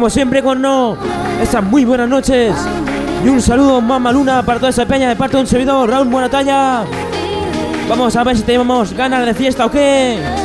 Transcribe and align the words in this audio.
Como 0.00 0.08
siempre 0.08 0.42
con 0.42 0.62
no, 0.62 0.96
estas 1.42 1.62
muy 1.62 1.84
buenas 1.84 2.08
noches. 2.08 2.54
Y 3.22 3.28
un 3.28 3.42
saludo 3.42 3.82
mamá 3.82 4.10
luna 4.10 4.42
para 4.42 4.58
toda 4.58 4.70
esa 4.70 4.86
peña 4.86 5.10
de 5.10 5.14
parte 5.14 5.36
de 5.36 5.42
un 5.42 5.46
servidor, 5.46 5.90
Raúl 5.90 6.08
Buenatalla. 6.08 6.84
Vamos 7.86 8.16
a 8.16 8.24
ver 8.24 8.34
si 8.34 8.42
tenemos 8.42 8.94
ganas 8.94 9.26
de 9.26 9.34
fiesta 9.34 9.66
o 9.66 9.70
qué. 9.70 10.39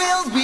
Will 0.00 0.30
be 0.30 0.39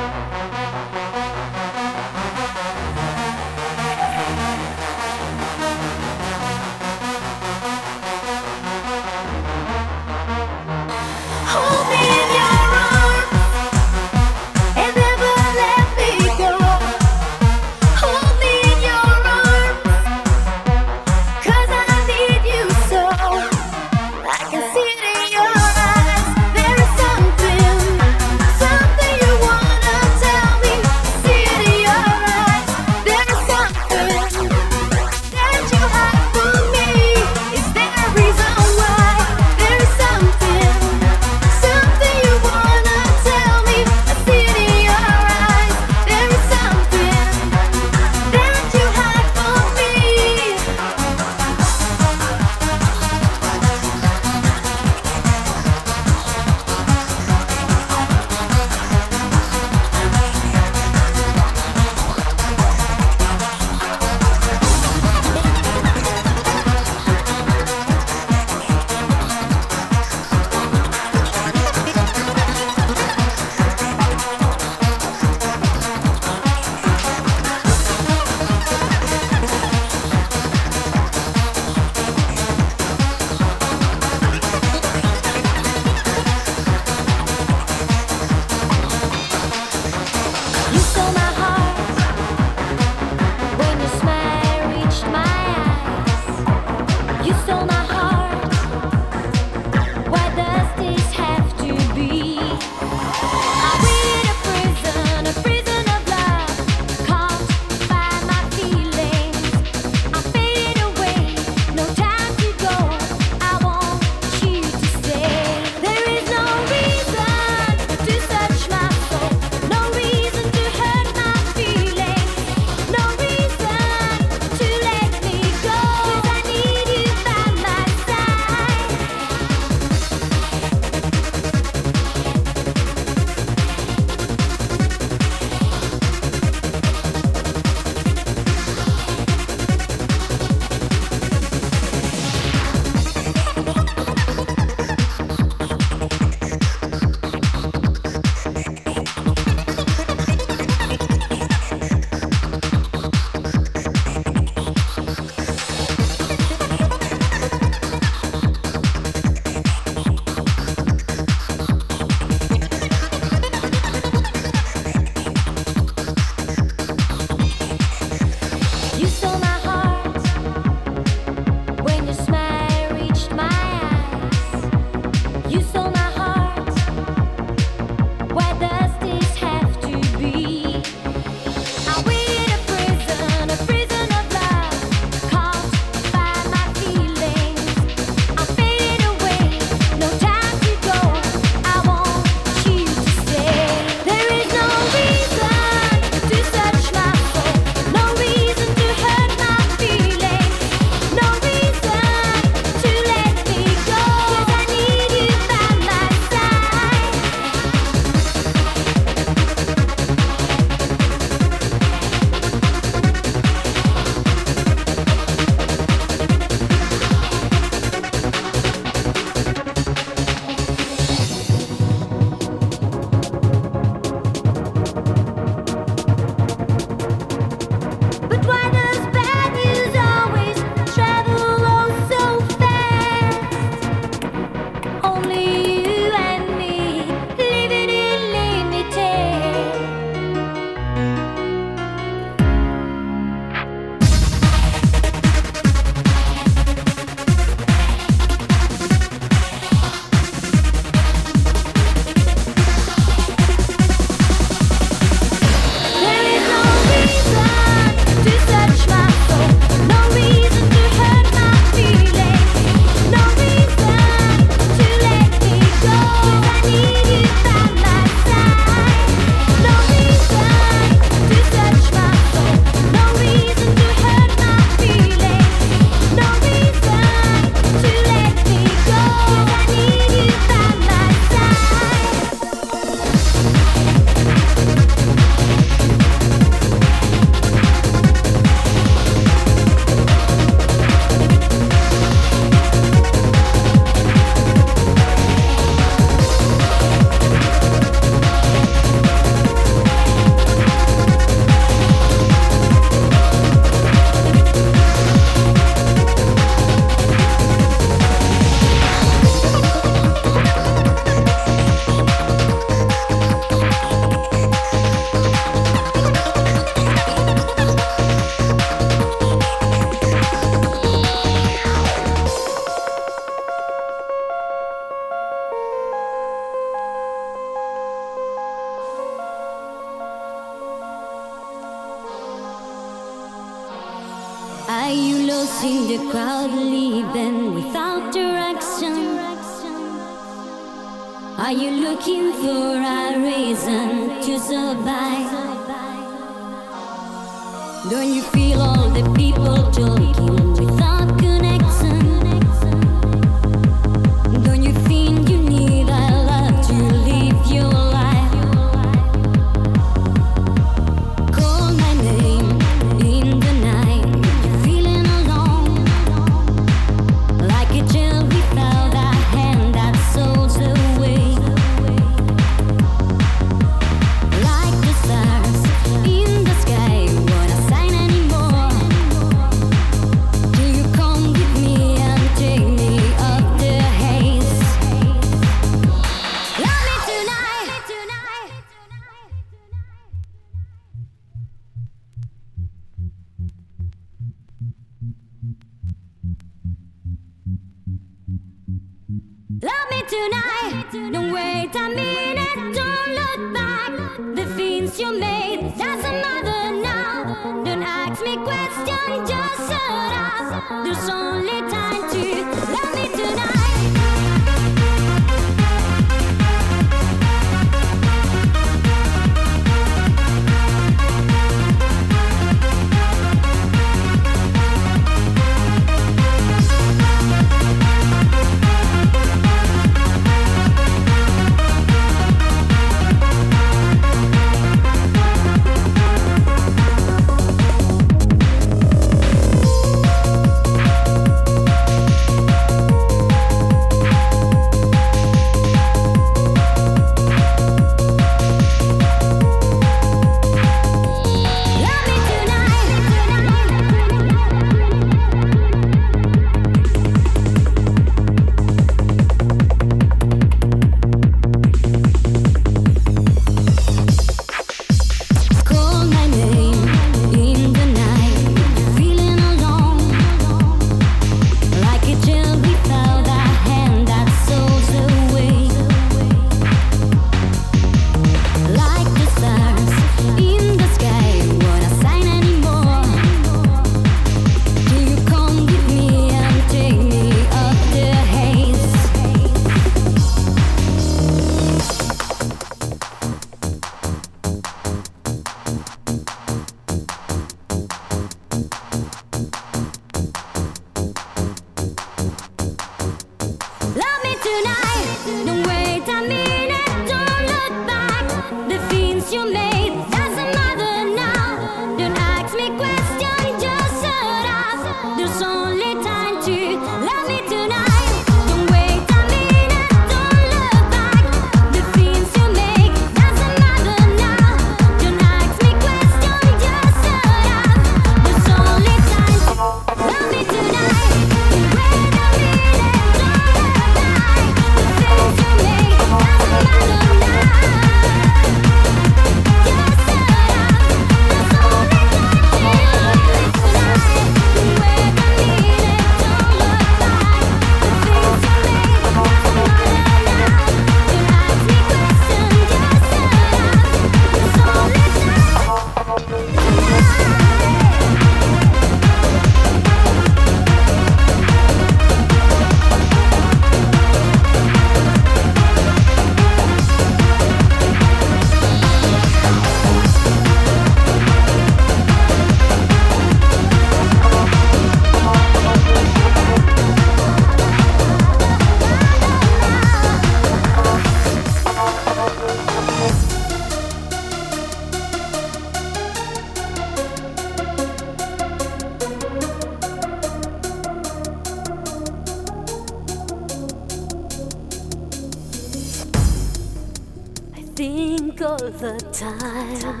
the 598.80 598.96
time. 599.12 600.00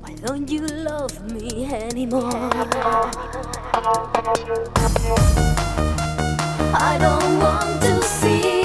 Why 0.00 0.14
don't 0.24 0.48
you 0.48 0.60
love 0.60 1.32
me 1.32 1.66
anymore? 1.66 2.30
I 6.74 6.96
don't 7.00 7.40
want 7.40 7.82
to 7.82 8.02
see. 8.02 8.57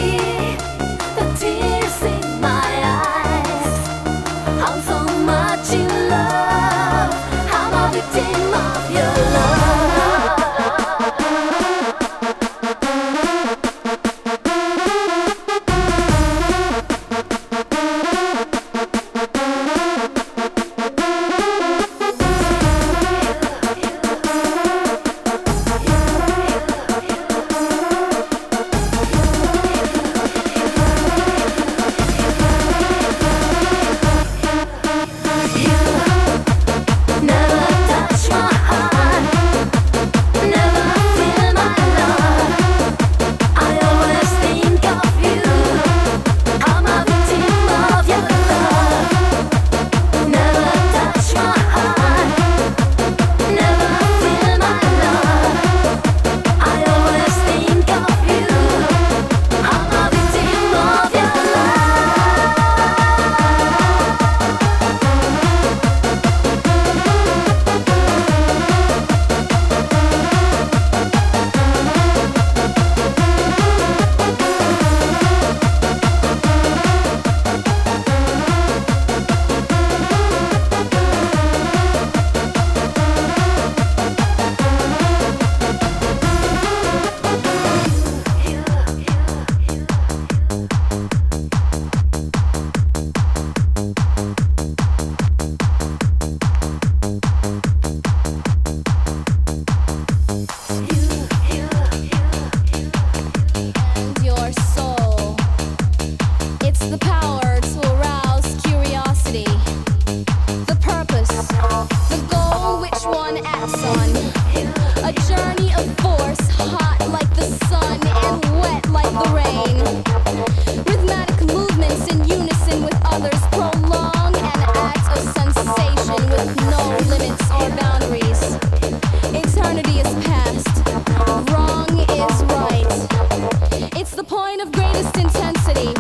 highest 134.94 135.18
intensity, 135.18 135.94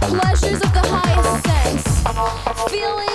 pleasures 0.00 0.60
of 0.62 0.72
the 0.72 0.82
highest 0.84 1.44
sense, 1.44 2.70
feeling. 2.70 3.07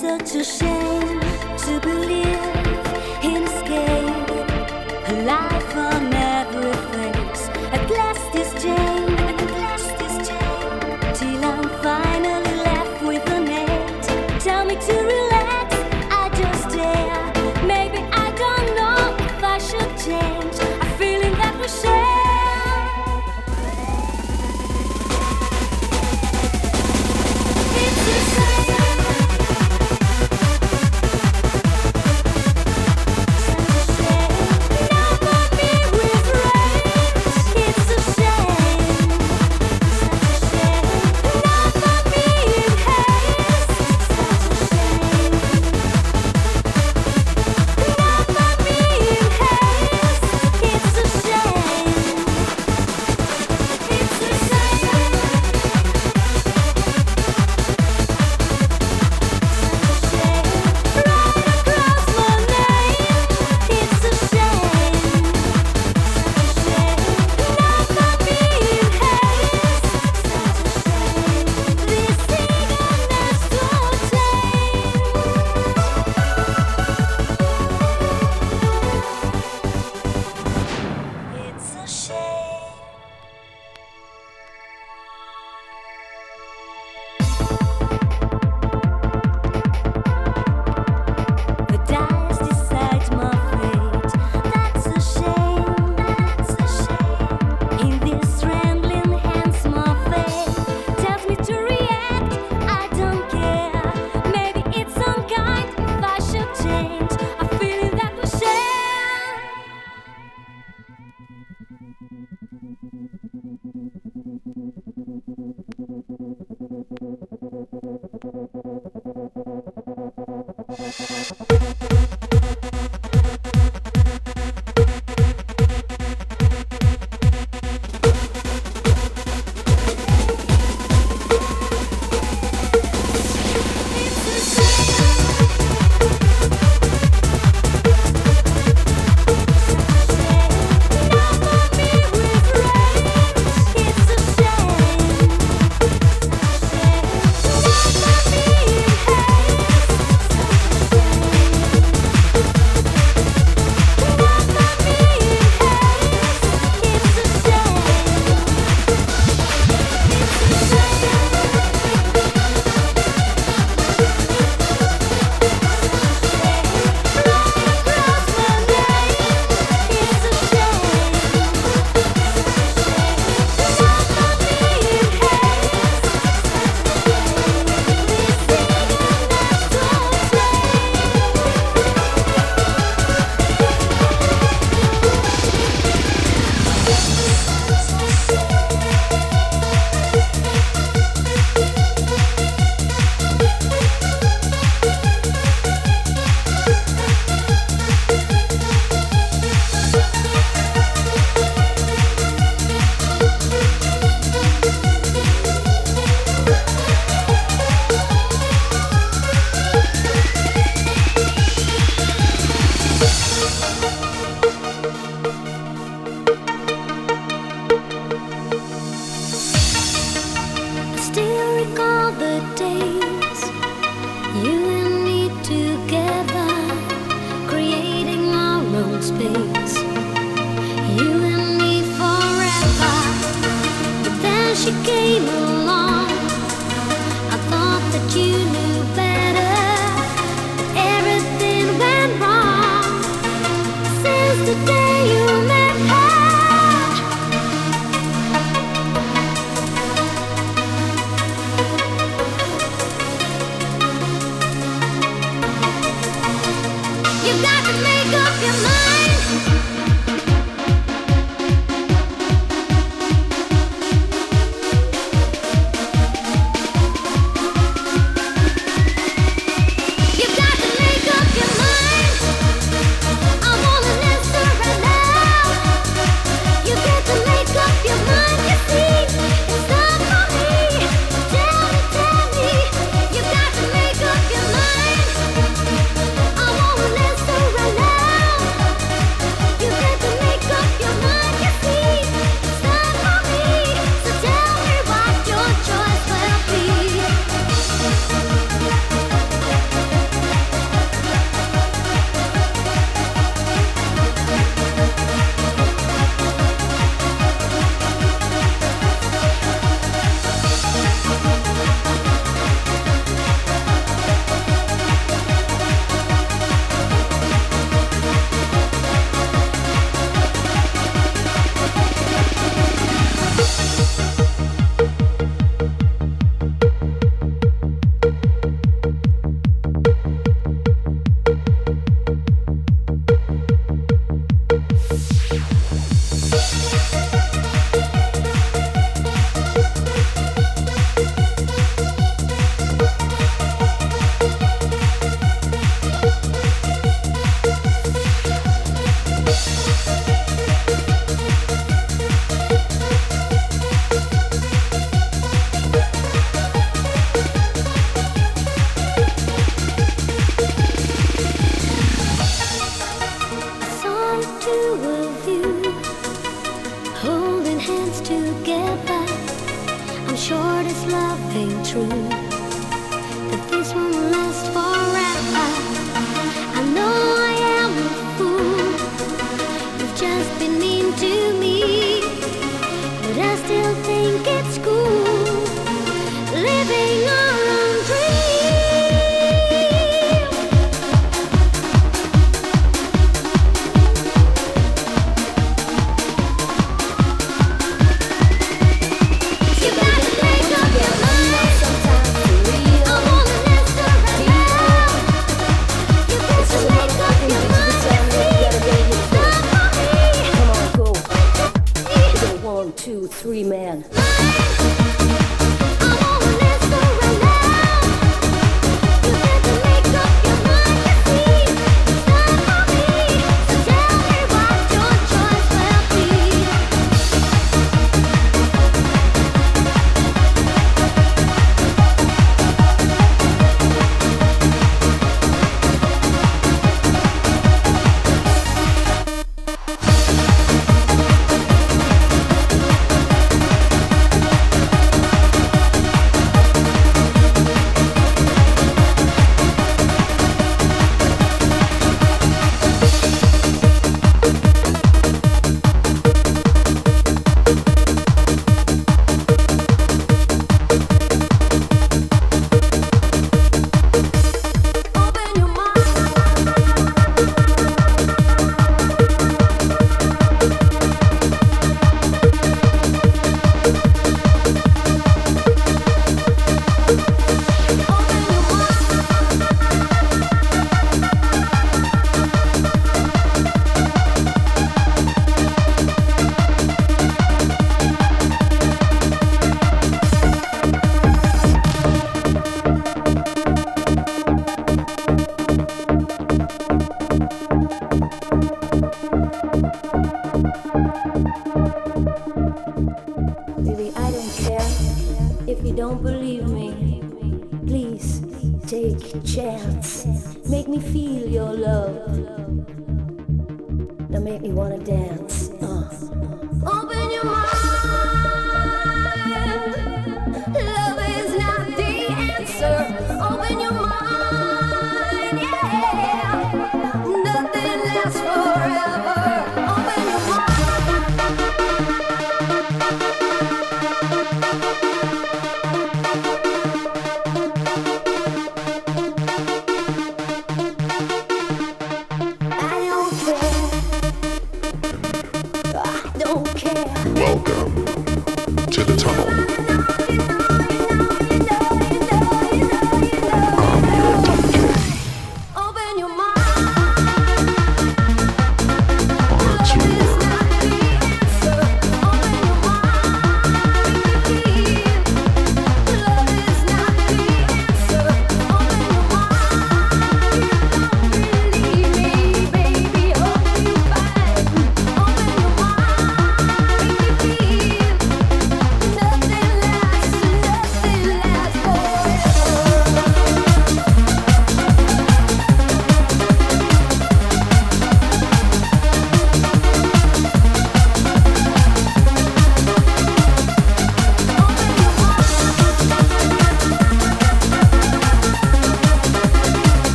Such 0.00 0.34
a 0.34 0.42
shame 0.42 1.20
to 1.58 1.78
believe 1.82 2.29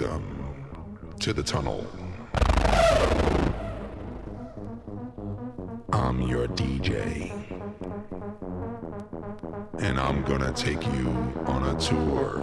Welcome 0.00 1.12
to 1.18 1.34
the 1.34 1.42
tunnel. 1.42 1.86
I'm 5.92 6.22
your 6.22 6.46
DJ, 6.46 7.30
and 9.78 10.00
I'm 10.00 10.22
gonna 10.22 10.52
take 10.52 10.82
you 10.94 11.08
on 11.44 11.76
a 11.76 11.78
tour. 11.78 12.39